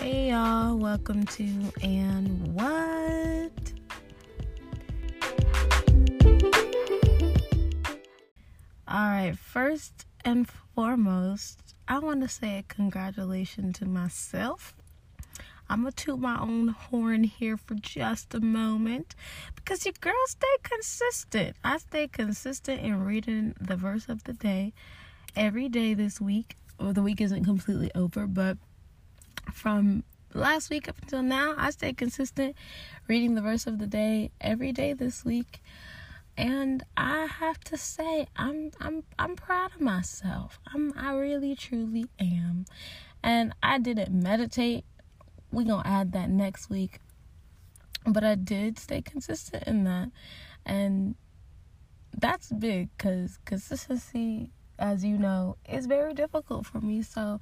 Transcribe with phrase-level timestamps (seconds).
[0.00, 3.52] Hey y'all, welcome to And What?
[8.90, 14.74] Alright, first and foremost, I want to say a congratulations to myself.
[15.68, 19.14] I'm gonna toot my own horn here for just a moment
[19.54, 21.56] because your girl stay consistent.
[21.62, 24.72] I stay consistent in reading the verse of the day
[25.36, 26.56] every day this week.
[26.78, 28.56] Well, the week isn't completely over, but
[29.52, 30.04] from
[30.34, 32.56] last week up until now, I stayed consistent
[33.08, 35.62] reading the verse of the day every day this week.
[36.36, 40.58] And I have to say, I'm I'm I'm proud of myself.
[40.72, 42.64] I'm I really truly am.
[43.22, 44.84] And I didn't meditate.
[45.52, 47.00] We're gonna add that next week.
[48.06, 50.10] But I did stay consistent in that.
[50.64, 51.16] And
[52.16, 57.02] that's big because consistency, as you know, is very difficult for me.
[57.02, 57.40] So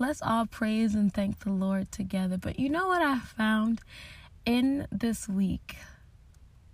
[0.00, 2.38] let's all praise and thank the Lord together.
[2.38, 3.82] But you know what I found
[4.46, 5.76] in this week?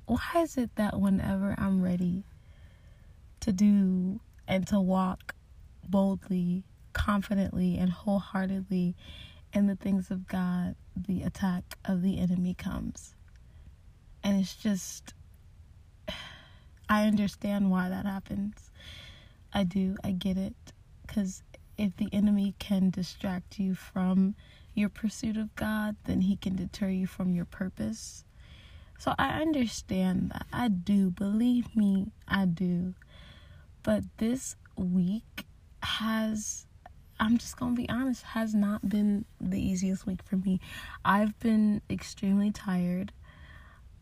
[0.06, 2.22] Why is it that whenever I'm ready
[3.40, 5.34] to do and to walk
[5.88, 8.94] boldly, confidently, and wholeheartedly
[9.52, 13.16] in the things of God, the attack of the enemy comes?
[14.22, 15.14] And it's just,
[16.88, 18.70] I understand why that happens.
[19.52, 20.54] I do, I get it.
[21.04, 21.42] Because
[21.78, 24.34] if the enemy can distract you from
[24.74, 28.24] your pursuit of God, then he can deter you from your purpose.
[28.98, 30.46] So I understand that.
[30.52, 31.10] I do.
[31.10, 32.94] Believe me, I do.
[33.82, 35.46] But this week
[35.82, 36.66] has,
[37.20, 40.60] I'm just going to be honest, has not been the easiest week for me.
[41.04, 43.12] I've been extremely tired.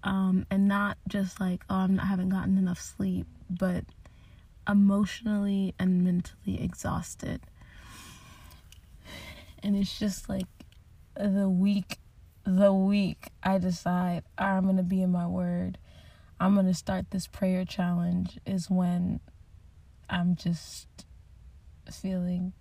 [0.03, 3.85] Um, and not just like, oh, I'm not, I haven't gotten enough sleep, but
[4.69, 7.41] emotionally and mentally exhausted
[9.65, 10.47] and it's just like
[11.17, 11.99] the week
[12.45, 15.79] the week I decide I'm going to be in my word,
[16.39, 19.21] I'm going to start this prayer challenge is when
[20.11, 20.87] I'm just
[21.91, 22.53] feeling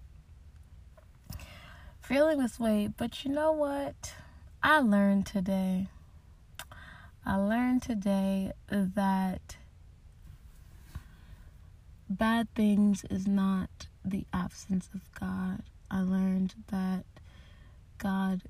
[2.01, 4.13] feeling this way, but you know what?
[4.61, 5.87] I learned today.
[7.25, 9.57] I learned today that
[12.09, 15.63] bad things is not the absence of God.
[15.93, 17.05] I learned that
[17.99, 18.41] God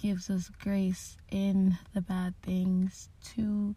[0.00, 3.74] gives us grace in the bad things to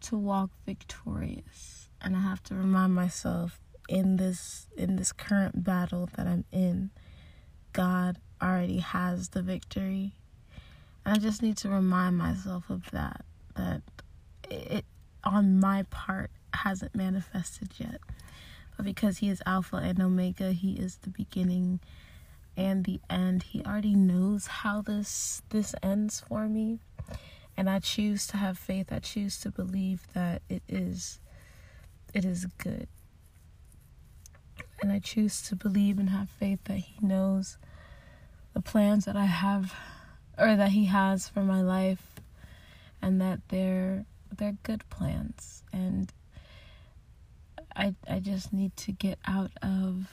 [0.00, 1.88] to walk victorious.
[2.00, 6.90] And I have to remind myself in this in this current battle that I'm in,
[7.72, 10.12] God already has the victory.
[11.04, 13.24] And I just need to remind myself of that
[13.56, 13.82] that
[14.48, 14.84] it
[15.24, 18.00] on my part hasn't manifested yet.
[18.82, 21.80] Because He is Alpha and Omega, He is the beginning
[22.56, 23.44] and the end.
[23.44, 26.80] He already knows how this this ends for me.
[27.56, 28.92] And I choose to have faith.
[28.92, 31.20] I choose to believe that it is
[32.12, 32.88] it is good.
[34.82, 37.58] And I choose to believe and have faith that he knows
[38.54, 39.74] the plans that I have
[40.36, 42.20] or that he has for my life
[43.00, 44.04] and that they're
[44.36, 46.12] they're good plans and
[47.78, 50.08] I I just need to get out of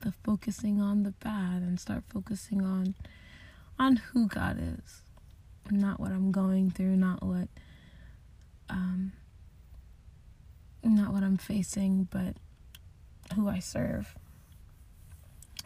[0.00, 2.94] the focusing on the bad and start focusing on
[3.78, 5.02] on who God is.
[5.70, 7.48] Not what I'm going through, not what
[8.68, 9.12] um
[10.84, 12.36] not what I'm facing, but
[13.34, 14.14] who I serve.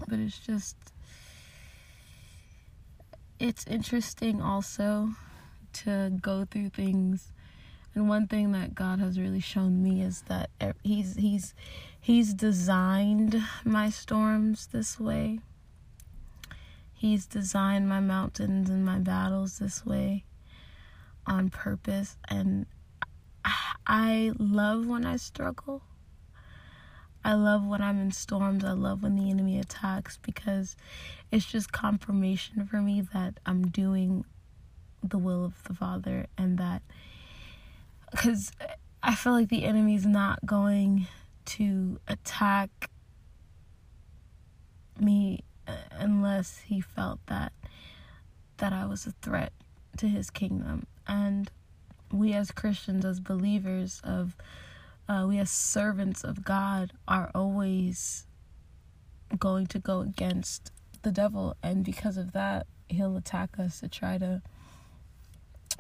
[0.09, 0.77] But it's just
[3.39, 5.11] it's interesting also
[5.75, 7.33] to go through things
[7.95, 10.51] and one thing that God has really shown me is that
[10.83, 11.55] he's he's
[12.01, 15.41] he's designed my storms this way.
[16.93, 20.25] He's designed my mountains and my battles this way
[21.27, 22.67] on purpose and
[23.87, 25.83] I love when I struggle.
[27.25, 28.65] I love when I'm in storms.
[28.65, 30.77] I love when the enemy attacks because
[31.31, 34.25] it's just confirmation for me that I'm doing
[35.03, 36.83] the will of the Father and that
[38.15, 38.53] because
[39.03, 41.09] I feel like the enemy's not going
[41.47, 42.89] to attack
[45.01, 45.41] me
[45.91, 47.53] unless he felt that
[48.59, 49.53] that I was a threat
[49.97, 50.87] to his kingdom.
[51.09, 51.51] And
[52.13, 54.37] we as Christians as believers of
[55.09, 58.27] uh, we as servants of God are always
[59.39, 60.71] going to go against
[61.03, 61.57] the devil.
[61.65, 64.41] And because of that he'll attack us to try to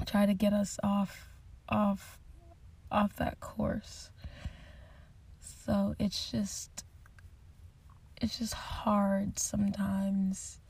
[0.04, 1.28] try to get us off
[1.68, 2.18] off
[2.94, 4.10] off that course.
[5.40, 6.84] So it's just
[8.20, 10.60] it's just hard sometimes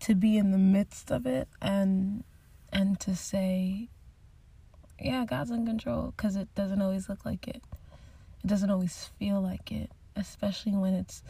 [0.00, 2.24] to be in the midst of it and
[2.72, 3.88] and to say
[4.98, 7.62] yeah god's in control because it doesn't always look like it
[8.42, 11.22] it doesn't always feel like it especially when it's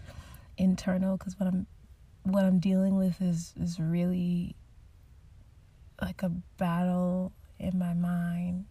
[0.57, 1.67] internal because what i'm
[2.23, 4.55] what i'm dealing with is is really
[6.01, 6.29] like a
[6.59, 8.67] battle in my mind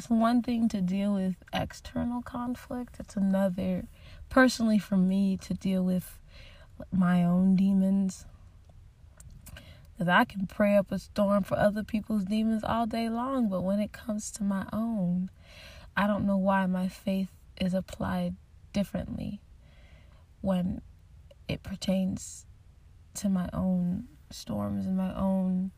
[0.00, 3.84] it's one thing to deal with external conflict it's another
[4.30, 6.18] personally for me to deal with
[6.90, 8.24] my own demons
[9.92, 13.60] because I can pray up a storm for other people's demons all day long, but
[13.60, 15.28] when it comes to my own,
[15.94, 17.28] I don't know why my faith
[17.60, 18.34] is applied
[18.72, 19.42] differently
[20.40, 20.80] when
[21.48, 22.46] it pertains
[23.16, 25.72] to my own storms and my own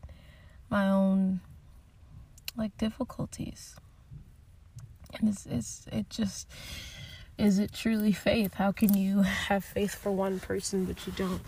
[0.69, 1.41] my own
[2.55, 3.75] like difficulties.
[5.19, 6.47] And it's it's it just
[7.37, 8.55] is it truly faith?
[8.55, 11.41] How can you have faith for one person but you don't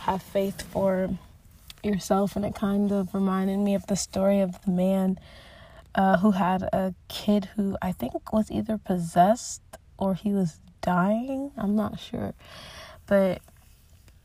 [0.00, 1.10] have faith for
[1.82, 5.18] yourself, and it kind of reminded me of the story of the man
[5.94, 9.62] uh, who had a kid who I think was either possessed
[9.98, 11.52] or he was dying.
[11.56, 12.34] I'm not sure.
[13.06, 13.40] But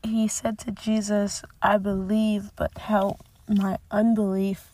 [0.02, 4.70] he said to Jesus, I believe, but help my unbelief.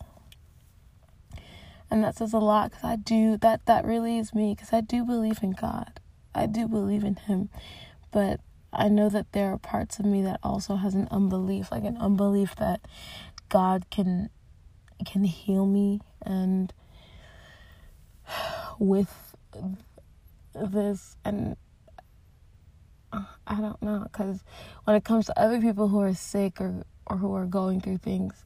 [1.95, 4.81] And that says a lot because I do, that, that really is me because I
[4.81, 6.01] do believe in God.
[6.35, 7.47] I do believe in Him.
[8.11, 8.41] But
[8.73, 11.95] I know that there are parts of me that also has an unbelief, like an
[11.95, 12.81] unbelief that
[13.47, 14.29] God can
[15.05, 16.73] can heal me and
[18.77, 19.33] with
[20.53, 21.55] this and
[23.13, 24.43] uh, I don't know cuz
[24.83, 27.99] when it comes to other people who are sick or or who are going through
[27.99, 28.44] things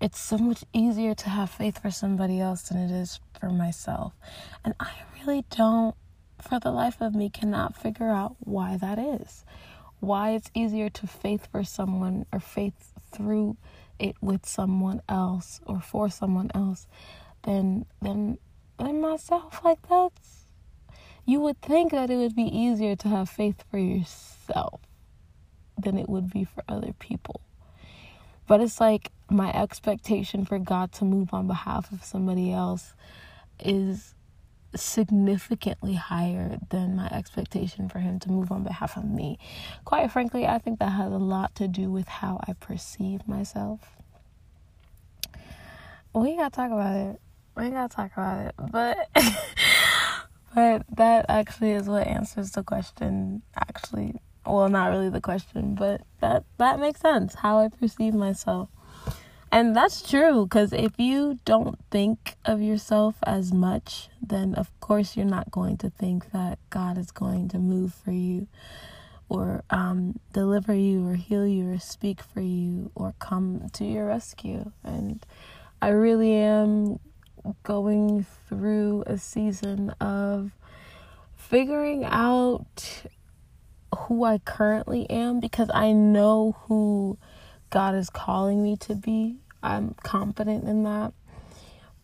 [0.00, 4.12] it's so much easier to have faith for somebody else than it is for myself.
[4.64, 5.94] And I really don't
[6.40, 9.44] for the life of me cannot figure out why that is.
[10.00, 13.56] Why it's easier to faith for someone or faith through
[13.98, 16.86] it with someone else or for someone else
[17.42, 18.38] than than
[18.78, 19.60] than myself.
[19.64, 20.46] Like that's
[21.24, 24.80] you would think that it would be easier to have faith for yourself
[25.76, 27.40] than it would be for other people.
[28.46, 32.94] But it's like my expectation for God to move on behalf of somebody else
[33.60, 34.14] is
[34.74, 39.38] significantly higher than my expectation for him to move on behalf of me.
[39.84, 43.80] Quite frankly, I think that has a lot to do with how I perceive myself.
[46.14, 47.20] We gotta talk about it.
[47.56, 48.54] We gotta talk about it.
[48.70, 49.08] But
[50.54, 56.02] but that actually is what answers the question actually well not really the question, but
[56.20, 57.34] that that makes sense.
[57.34, 58.68] How I perceive myself.
[59.50, 65.16] And that's true because if you don't think of yourself as much, then of course
[65.16, 68.46] you're not going to think that God is going to move for you
[69.28, 74.06] or um, deliver you or heal you or speak for you or come to your
[74.06, 74.70] rescue.
[74.84, 75.24] And
[75.80, 76.98] I really am
[77.62, 80.52] going through a season of
[81.36, 83.04] figuring out
[83.96, 87.16] who I currently am because I know who
[87.70, 89.36] God is calling me to be.
[89.62, 91.12] I'm confident in that.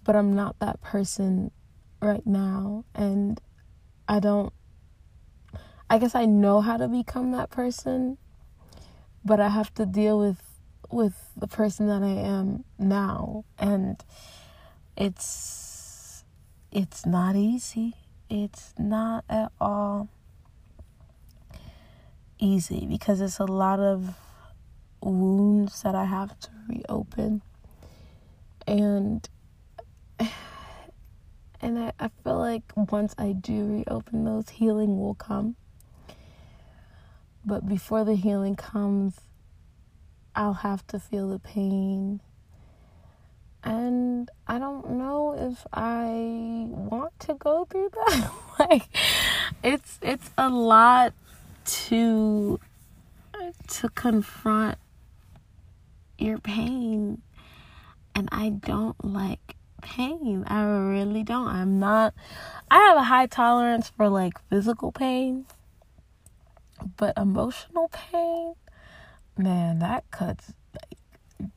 [0.04, 1.50] But I'm not that person
[2.00, 2.84] right now.
[2.94, 3.40] And
[4.08, 4.52] I don't,
[5.88, 8.18] I guess I know how to become that person,
[9.24, 10.40] but I have to deal with
[10.90, 13.96] with the person that I am now and
[14.96, 16.24] it's
[16.70, 17.94] it's not easy.
[18.28, 20.08] It's not at all
[22.38, 24.14] easy because it's a lot of
[25.04, 27.42] wounds that I have to reopen.
[28.66, 29.28] And
[31.60, 35.56] and I, I feel like once I do reopen those, healing will come.
[37.44, 39.20] But before the healing comes,
[40.34, 42.20] I'll have to feel the pain.
[43.62, 48.30] And I don't know if I want to go through that.
[48.58, 48.88] like
[49.62, 51.14] it's it's a lot
[51.64, 52.60] to
[53.68, 54.78] to confront
[56.18, 57.22] your pain.
[58.14, 60.44] And I don't like pain.
[60.46, 61.48] I really don't.
[61.48, 62.14] I'm not,
[62.70, 65.46] I have a high tolerance for like physical pain,
[66.96, 68.54] but emotional pain,
[69.36, 71.50] man, that cuts like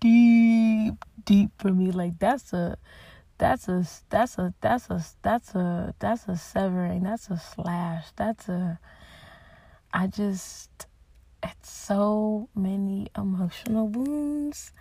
[0.00, 1.90] deep, deep for me.
[1.90, 2.76] Like that's a,
[3.38, 7.02] that's a, that's a, that's a, that's a, that's a severing.
[7.02, 8.06] That's a slash.
[8.16, 8.78] That's a,
[9.92, 10.86] I just,
[11.42, 14.72] it's so many emotional wounds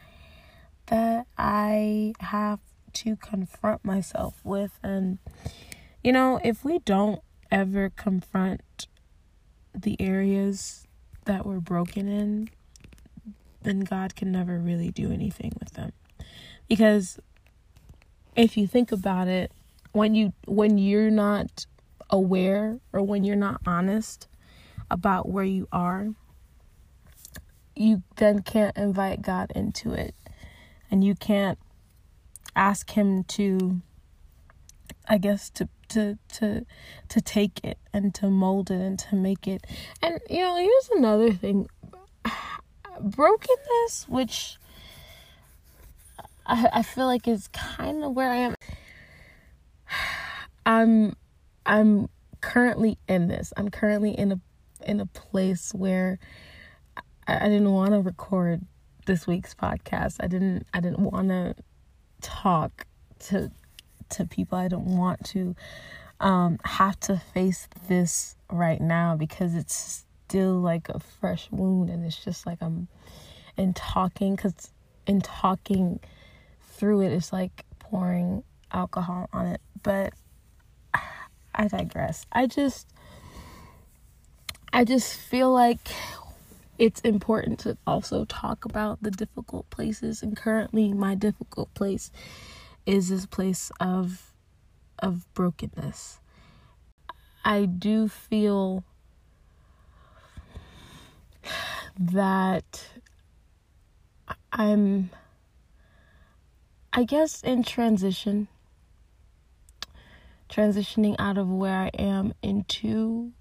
[0.87, 2.59] that I have
[2.93, 4.79] to confront myself with.
[4.83, 5.19] And,
[6.03, 8.87] you know, if we don't ever confront
[9.73, 10.85] the areas
[11.25, 12.49] that we're broken in,
[13.61, 15.91] then God can never really do anything with them.
[16.67, 17.19] Because
[18.35, 19.51] if you think about it,
[19.91, 21.65] when you when you're not
[22.09, 24.27] aware or when you're not honest
[24.89, 26.09] about where you are,
[27.79, 30.13] you then can't invite God into it.
[30.91, 31.57] And you can't
[32.55, 33.81] ask him to
[35.07, 36.65] I guess to to to
[37.07, 39.65] to take it and to mold it and to make it.
[40.03, 41.67] And you know, here's another thing.
[42.99, 44.57] Brokenness, which
[46.45, 48.55] I I feel like is kind of where I am.
[50.65, 51.15] I'm
[51.65, 52.09] I'm
[52.41, 53.53] currently in this.
[53.55, 54.39] I'm currently in a
[54.85, 56.19] in a place where
[57.29, 58.61] I, I didn't want to record
[59.05, 60.17] this week's podcast.
[60.19, 61.55] I didn't I didn't want to
[62.21, 62.87] talk
[63.27, 63.51] to
[64.09, 64.57] to people.
[64.57, 65.55] I don't want to
[66.19, 72.03] um, have to face this right now because it's still like a fresh wound, and
[72.05, 72.87] it's just like I'm
[73.57, 74.71] in talking because
[75.05, 75.99] in talking
[76.61, 79.61] through it, it's like pouring alcohol on it.
[79.83, 80.13] But
[81.53, 82.25] I digress.
[82.31, 82.87] I just
[84.73, 85.89] I just feel like
[86.79, 92.09] it's important to also talk about the difficult places and currently my difficult place
[92.85, 94.33] is this place of
[94.99, 96.19] of brokenness.
[97.43, 98.83] I do feel
[101.99, 102.87] that
[104.53, 105.09] I'm
[106.93, 108.47] I guess in transition
[110.49, 113.33] transitioning out of where I am into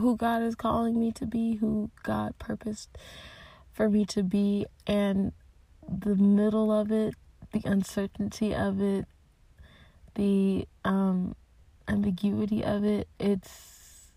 [0.00, 2.96] who God is calling me to be, who God purposed
[3.72, 5.32] for me to be and
[5.88, 7.14] the middle of it
[7.52, 9.06] the uncertainty of it,
[10.14, 11.34] the um,
[11.88, 13.08] ambiguity of it.
[13.18, 14.12] It's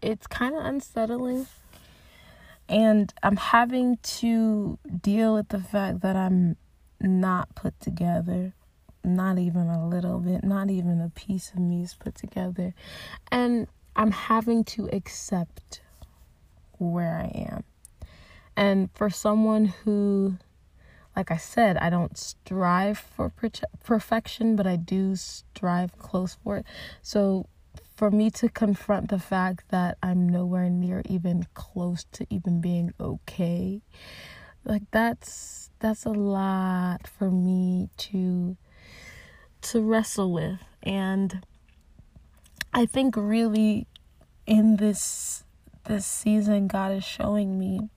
[0.00, 1.46] it's kind of unsettling,
[2.68, 6.56] and I'm having to deal with the fact that I'm
[7.00, 8.54] not put together.
[9.06, 12.72] Not even a little bit, not even a piece of me is put together.
[13.30, 15.80] And I'm having to accept
[16.78, 17.64] where I am.
[18.56, 20.38] And for someone who
[21.16, 23.50] like I said, I don't strive for per-
[23.84, 26.66] perfection, but I do strive close for it.
[27.02, 27.46] So
[27.94, 32.92] for me to confront the fact that I'm nowhere near even close to even being
[32.98, 33.82] okay,
[34.64, 38.56] like that's that's a lot for me to
[39.62, 41.44] to wrestle with and
[42.76, 43.86] I think really
[44.46, 45.44] in this
[45.84, 47.88] this season God is showing me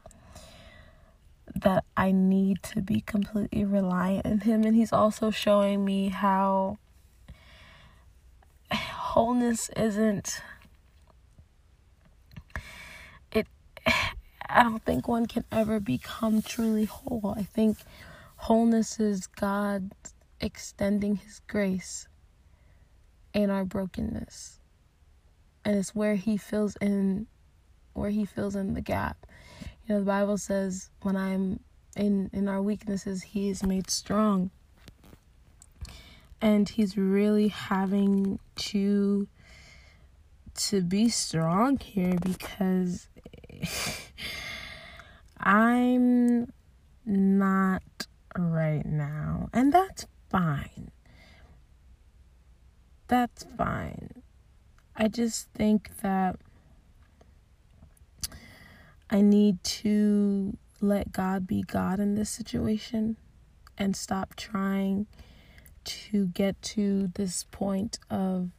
[1.55, 4.63] that I need to be completely reliant in Him.
[4.63, 6.77] And He's also showing me how
[8.71, 10.41] wholeness isn't.
[13.31, 13.47] It.
[14.47, 17.33] I don't think one can ever become truly whole.
[17.35, 17.79] I think
[18.35, 19.91] wholeness is God
[20.39, 22.07] extending His grace
[23.33, 24.59] in our brokenness.
[25.67, 27.27] And it's where He fills in
[27.91, 29.25] where he fills in the gap.
[29.85, 31.59] You know, the Bible says, when I'm
[31.97, 34.51] in, in our weaknesses, He is made strong.
[36.39, 39.27] And He's really having to
[40.55, 43.09] to be strong here because
[45.37, 46.51] I'm
[47.05, 47.83] not
[48.37, 49.49] right now.
[49.53, 50.91] And that's fine.
[53.07, 54.16] That's fine.
[54.97, 56.37] I just think that
[59.09, 63.17] I need to let God be God in this situation
[63.77, 65.05] and stop trying
[65.83, 68.49] to get to this point of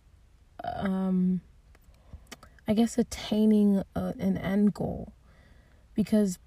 [0.77, 1.41] um
[2.67, 5.13] I guess attaining a, an end goal
[5.95, 6.39] because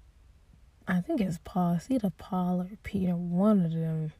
[0.88, 4.12] I think it's Paul, it's either Paul or Peter, one of them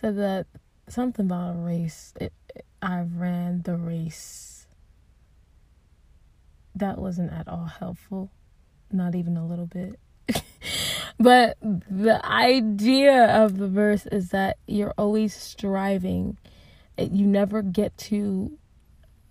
[0.00, 0.46] said that
[0.88, 2.12] something about a race.
[2.20, 2.32] It,
[2.82, 4.59] I ran the race.
[6.74, 8.30] That wasn't at all helpful
[8.92, 9.98] not even a little bit.
[11.18, 16.38] but the idea of the verse is that you're always striving.
[16.98, 18.58] You never get to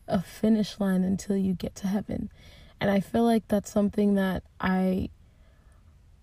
[0.08, 2.32] a finish line until you get to heaven.
[2.82, 5.10] And I feel like that's something that I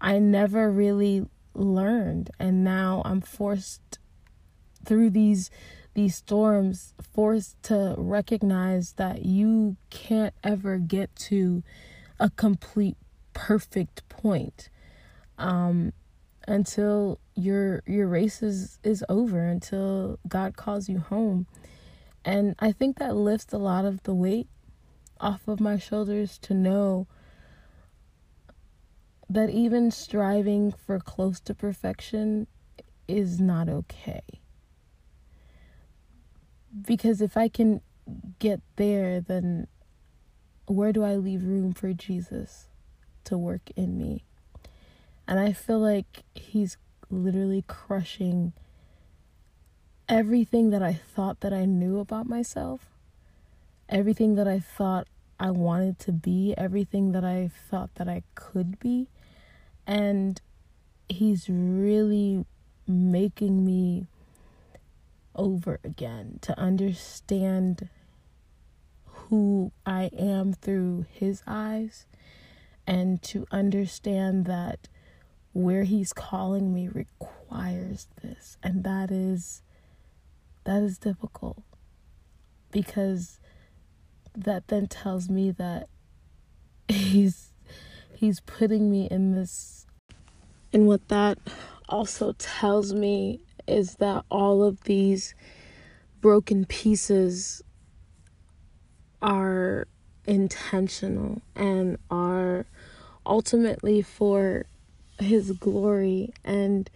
[0.01, 3.99] I never really learned and now I'm forced
[4.85, 5.51] through these
[5.97, 11.63] these storms forced to recognize that you can't ever get to
[12.21, 12.99] a complete
[13.33, 14.69] perfect point
[15.39, 15.95] um,
[16.47, 21.47] until your your race is is over until God calls you home.
[22.27, 24.49] And I think that lifts a lot of the weight
[25.19, 27.07] off of my shoulders to know
[29.31, 32.49] that even striving for close to perfection
[33.09, 34.21] is not okay.
[36.85, 37.81] Because if I can
[38.39, 39.67] get there, then
[40.67, 42.69] where do I leave room for Jesus
[43.25, 44.25] to work in me?
[45.29, 46.77] And I feel like he's
[47.11, 48.53] literally crushing
[50.09, 52.87] everything that I thought that I knew about myself,
[53.89, 58.79] everything that I thought I wanted to be, everything that I thought that I could
[58.79, 59.09] be.
[59.87, 60.41] And
[61.09, 62.45] he's really
[62.87, 64.07] making me
[65.37, 67.89] over again to understand
[69.05, 72.07] who I am through his eyes
[72.87, 74.89] and to understand that
[75.53, 78.57] where he's calling me requires this.
[78.63, 79.63] And that is
[80.65, 81.63] that is difficult
[82.73, 83.39] because
[84.35, 85.89] that then tells me that
[86.89, 87.53] he's
[88.15, 89.87] he's putting me in this
[90.73, 91.39] and what that
[91.89, 95.35] also tells me is that all of these
[96.21, 97.63] broken pieces
[99.23, 99.87] are
[100.27, 102.67] intentional and are
[103.25, 104.67] ultimately for
[105.19, 106.91] his glory and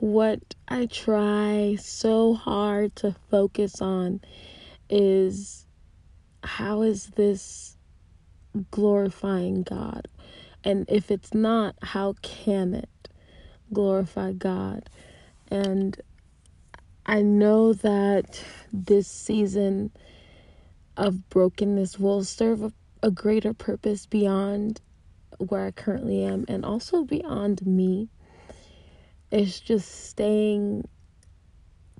[0.00, 4.20] what I try so hard to focus on
[4.88, 5.66] is
[6.42, 7.76] how is this
[8.70, 10.08] glorifying God?
[10.64, 13.08] And if it's not, how can it
[13.72, 14.88] glorify God?
[15.48, 16.00] And
[17.06, 19.90] I know that this season
[20.96, 24.80] of brokenness will serve a, a greater purpose beyond
[25.38, 28.08] where I currently am and also beyond me.
[29.30, 30.86] It's just staying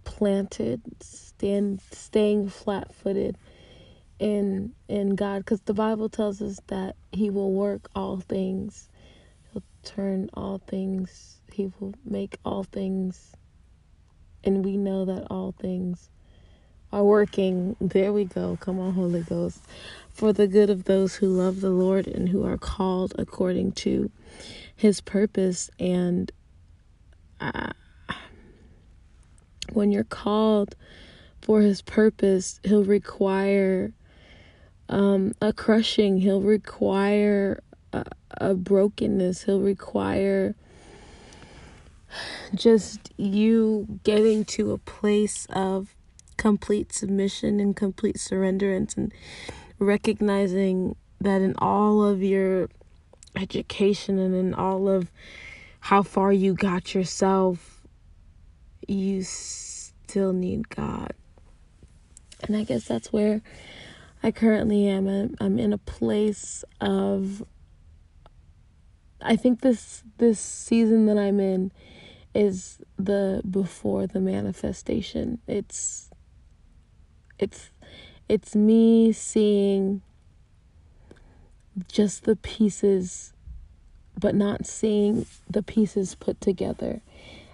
[0.04, 3.38] planted, stand, staying flat footed
[4.18, 8.88] in in God because the Bible tells us that he will work all things.
[9.82, 11.40] Turn all things.
[11.52, 13.36] He will make all things
[14.44, 16.10] and we know that all things
[16.92, 17.76] are working.
[17.80, 18.58] There we go.
[18.60, 19.60] Come on, Holy Ghost.
[20.10, 24.10] For the good of those who love the Lord and who are called according to
[24.74, 25.70] his purpose.
[25.78, 26.30] And
[27.40, 27.72] uh,
[29.72, 30.74] when you're called
[31.40, 33.92] for his purpose, he'll require
[34.88, 40.54] um, a crushing, he'll require a, a brokenness, he'll require
[42.54, 45.94] just you getting to a place of
[46.36, 49.12] complete submission and complete surrenderance and
[49.78, 52.68] recognizing that in all of your
[53.36, 55.10] education and in all of
[55.80, 57.82] how far you got yourself,
[58.86, 61.12] you still need God.
[62.42, 63.40] And I guess that's where
[64.22, 65.34] I currently am.
[65.40, 67.42] I'm in a place of
[69.24, 71.72] I think this this season that I'm in
[72.34, 75.38] is the before the manifestation.
[75.46, 76.10] It's
[77.38, 77.70] it's
[78.28, 80.02] it's me seeing
[81.88, 83.32] just the pieces
[84.18, 87.00] but not seeing the pieces put together.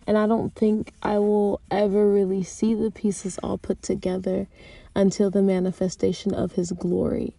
[0.07, 4.47] And I don't think I will ever really see the pieces all put together
[4.95, 7.35] until the manifestation of his glory.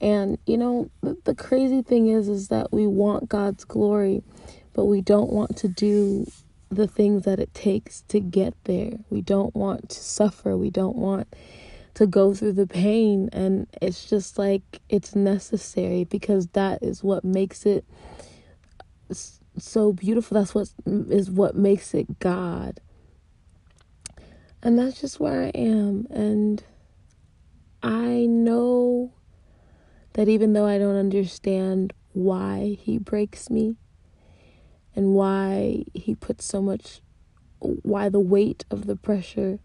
[0.00, 4.22] And you know, the, crazy thing is is that we want God's glory,
[4.72, 6.26] but we don't want to do
[6.70, 8.92] the things that it takes to get there.
[9.10, 10.56] We don't want to suffer.
[10.56, 11.28] We don't want
[11.94, 13.28] to go through the pain.
[13.32, 17.84] And it's just like it's necessary because that is what makes it
[19.58, 20.36] so beautiful.
[20.38, 22.80] That's what is what makes it God.
[24.62, 26.06] And that's just where I am.
[26.10, 26.62] And
[27.82, 29.12] I know
[30.14, 33.76] that even though I don't understand why He breaks me,
[34.94, 37.00] and why he puts so much,
[37.58, 39.58] why the weight of the pressure,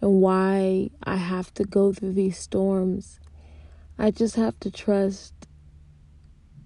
[0.00, 3.20] and why I have to go through these storms.
[3.98, 5.34] I just have to trust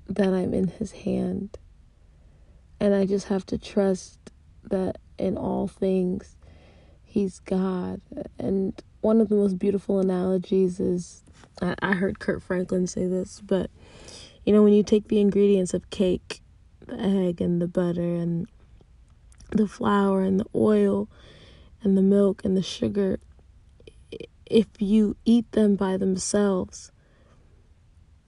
[0.07, 1.59] that I'm in his hand.
[2.79, 4.19] And I just have to trust
[4.65, 6.37] that in all things,
[7.03, 8.01] he's God.
[8.39, 11.23] And one of the most beautiful analogies is
[11.61, 13.71] I, I heard Kirk Franklin say this, but
[14.47, 16.41] you know, when you take the ingredients of cake
[16.87, 18.49] the egg and the butter and
[19.51, 21.09] the flour and the oil
[21.83, 23.21] and the milk and the sugar,
[24.47, 26.91] if you eat them by themselves,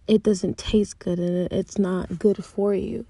[0.07, 3.07] it doesn't taste good and it's not good for you.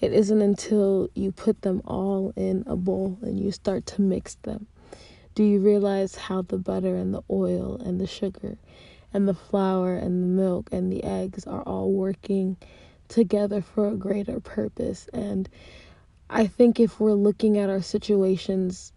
[0.00, 4.36] It isn't until you put them all in a bowl and you start to mix
[4.36, 4.66] them.
[5.38, 8.58] Do you realize how the butter and the oil and the sugar
[9.14, 12.56] and the flour and the milk and the eggs are all working
[13.06, 15.08] together for a greater purpose.
[15.12, 15.48] And
[16.28, 18.92] I think if we're looking at our situations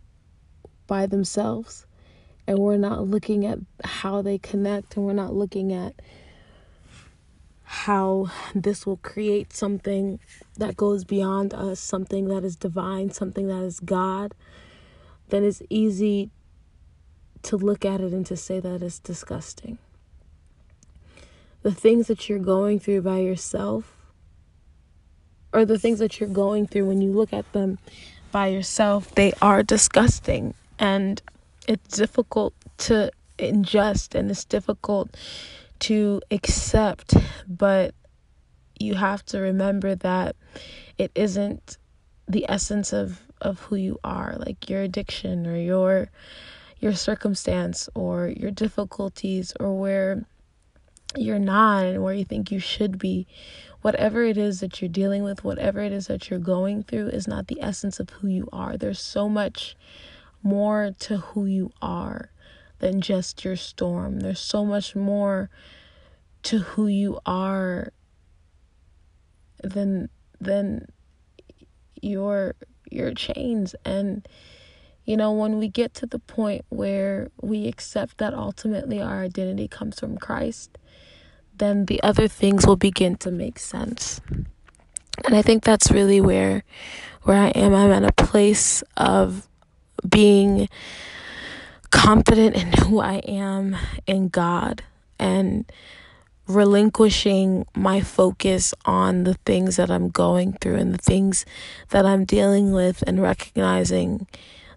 [0.88, 1.86] by themselves
[2.47, 5.93] and we're not looking at how they connect and we're not looking at
[7.62, 10.19] how this will create something
[10.58, 14.34] that goes beyond us, something that is divine, something that is God,
[15.32, 16.30] then it's easy
[17.44, 19.80] to look at it and to say that it's disgusting.
[21.63, 23.96] The things that you're going through by yourself,
[25.54, 27.80] or the things that you're going through when you look at them
[28.32, 30.54] by yourself, they are disgusting.
[30.80, 31.22] And
[31.67, 35.15] it's difficult to ingest and it's difficult
[35.80, 37.15] to accept,
[37.48, 37.94] but
[38.80, 40.36] you have to remember that
[40.98, 41.78] it isn't
[42.28, 46.10] the essence of of who you are like your addiction or your
[46.80, 50.25] your circumstance or your difficulties or where
[51.17, 53.27] you're not and where you think you should be
[53.82, 57.27] whatever it is that you're dealing with whatever it is that you're going through is
[57.27, 59.75] not the essence of who you are there's so much
[60.43, 62.32] more to who you are
[62.82, 64.19] than just your storm.
[64.19, 65.49] There's so much more
[66.43, 67.93] to who you are
[69.63, 70.88] than than
[72.01, 72.56] your
[72.91, 73.75] your chains.
[73.86, 74.27] And
[75.06, 79.67] you know when we get to the point where we accept that ultimately our identity
[79.67, 80.77] comes from Christ
[81.62, 84.19] then the other things will begin to make sense.
[85.23, 86.63] And i think that's really where
[87.23, 87.75] where i am.
[87.75, 89.47] I'm at a place of
[90.08, 90.67] being
[91.91, 93.77] confident in who I am
[94.08, 94.82] in God.
[95.19, 95.71] And
[96.56, 101.46] relinquishing my focus on the things that I'm going through and the things
[101.90, 104.28] that I'm dealing with and recognizing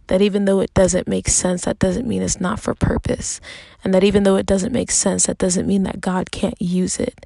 [0.07, 3.41] that even though it doesn't make sense, that doesn't mean it's not for purpose.
[3.83, 6.99] And that even though it doesn't make sense, that doesn't mean that God can't use
[6.99, 7.25] it.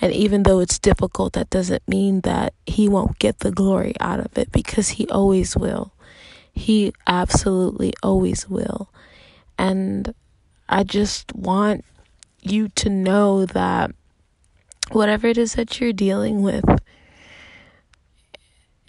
[0.00, 4.20] And even though it's difficult, that doesn't mean that He won't get the glory out
[4.20, 5.92] of it because He always will.
[6.52, 8.90] He absolutely always will.
[9.58, 10.14] And
[10.68, 11.84] I just want
[12.50, 13.92] you to know that
[14.92, 16.64] whatever it is that you're dealing with,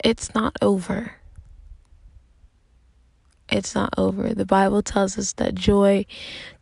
[0.04, 1.14] it's not over.
[3.50, 4.34] It's not over.
[4.34, 6.06] The Bible tells us that joy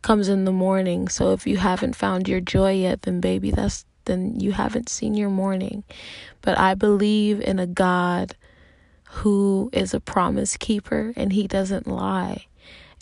[0.02, 1.08] comes in the morning.
[1.08, 5.14] So if you haven't found your joy yet, then baby, that's then you haven't seen
[5.14, 5.82] your morning.
[6.40, 8.36] But I believe in a God
[9.08, 12.46] who is a promise keeper and he doesn't lie.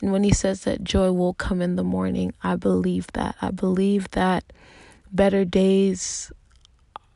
[0.05, 3.37] And when he says that joy will come in the morning, I believe that.
[3.41, 4.45] I believe that
[5.11, 6.31] better days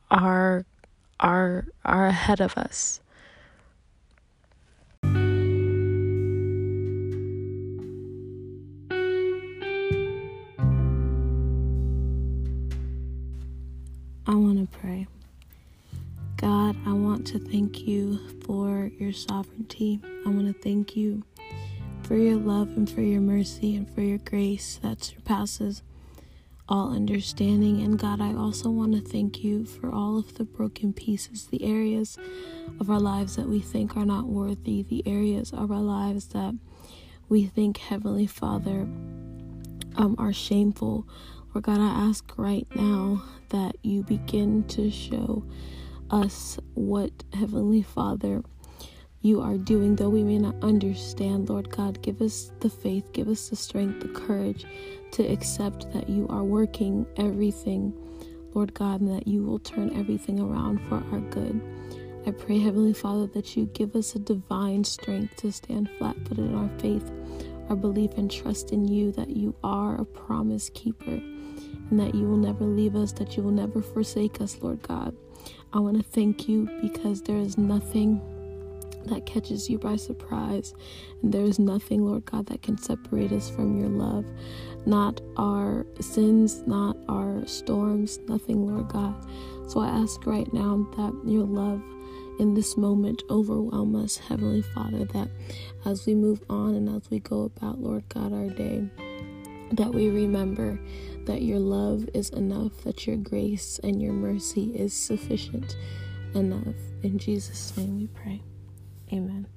[0.09, 0.65] are
[1.19, 2.99] are are ahead of us.
[14.25, 15.05] I want to pray.
[16.37, 19.99] God, I want to thank you for your sovereignty.
[20.25, 21.23] I want to thank you
[22.09, 25.83] for your love and for your mercy and for your grace that surpasses
[26.67, 27.83] all understanding.
[27.83, 31.63] And God, I also want to thank you for all of the broken pieces, the
[31.63, 32.17] areas
[32.79, 36.55] of our lives that we think are not worthy, the areas of our lives that
[37.29, 38.87] we think, Heavenly Father,
[39.95, 41.07] um, are shameful.
[41.53, 45.45] Lord God, I ask right now that you begin to show
[46.09, 48.41] us what Heavenly Father
[49.21, 52.01] you are doing, though we may not understand, Lord God.
[52.01, 54.65] Give us the faith, give us the strength, the courage
[55.11, 57.93] to accept that you are working everything,
[58.53, 61.61] Lord God, and that you will turn everything around for our good.
[62.25, 66.45] I pray, Heavenly Father, that you give us a divine strength to stand flat footed
[66.45, 67.11] in our faith,
[67.69, 71.19] our belief, and trust in you that you are a promise keeper
[71.89, 75.15] and that you will never leave us, that you will never forsake us, Lord God.
[75.73, 78.21] I want to thank you because there is nothing
[79.09, 80.73] that catches you by surprise,
[81.21, 84.25] and there is nothing, Lord God, that can separate us from your love.
[84.85, 89.15] Not our sins, not our storms, nothing, Lord God.
[89.69, 91.81] So I ask right now that your love
[92.39, 95.29] in this moment overwhelm us, Heavenly Father, that
[95.85, 98.87] as we move on and as we go about, Lord God, our day,
[99.73, 100.79] that we remember
[101.25, 105.75] that your love is enough, that your grace and your mercy is sufficient
[106.33, 106.75] enough.
[107.03, 108.41] In Jesus' name we pray.
[109.11, 109.47] Amen.